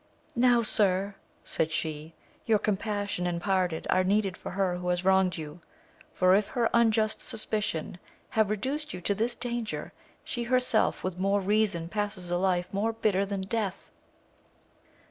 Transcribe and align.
Now, 0.35 0.63
sir, 0.63 1.13
said 1.45 1.71
she, 1.71 2.15
your 2.47 2.57
compassion 2.57 3.27
and 3.27 3.39
pardon 3.39 3.83
are 3.91 4.03
needed 4.03 4.35
for 4.35 4.49
her 4.49 4.77
who 4.77 4.87
has 4.89 5.05
wronged 5.05 5.37
you, 5.37 5.61
for, 6.11 6.33
if 6.33 6.47
her 6.47 6.71
unjust 6.73 7.21
suspicion 7.21 7.99
have 8.29 8.49
re 8.49 8.57
duced 8.57 8.95
you 8.95 9.01
to 9.01 9.13
this 9.13 9.35
danger, 9.35 9.93
she 10.23 10.45
herself 10.45 11.03
with 11.03 11.19
more 11.19 11.39
reason 11.39 11.87
passes 11.87 12.31
a 12.31 12.37
life 12.37 12.73
more 12.73 12.93
bitter 12.93 13.27
than 13.27 13.41
death. 13.41 13.91